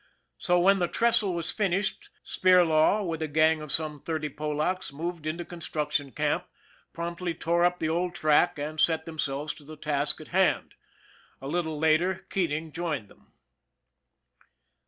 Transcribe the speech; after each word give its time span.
So, 0.39 0.59
when 0.59 0.79
the 0.79 0.87
trestle 0.87 1.35
was 1.35 1.51
finished, 1.51 2.09
Spirlaw 2.25 3.05
with 3.05 3.21
a 3.21 3.27
gang 3.27 3.61
of 3.61 3.71
some 3.71 4.01
thirty 4.01 4.29
Polacks 4.29 4.91
moved 4.91 5.27
into 5.27 5.45
con 5.45 5.61
struction 5.61 6.09
camp, 6.11 6.47
promptly 6.91 7.35
tore 7.35 7.63
up 7.63 7.77
the 7.77 7.89
old 7.89 8.15
track, 8.15 8.57
and 8.57 8.79
set 8.79 9.05
themselves 9.05 9.53
to 9.53 9.63
the 9.63 9.77
task 9.77 10.19
in 10.19 10.25
hand. 10.25 10.73
A 11.39 11.47
little 11.47 11.77
later, 11.77 12.25
Keat 12.31 12.51
ing 12.51 12.71
joined 12.71 13.09
them. 13.09 13.33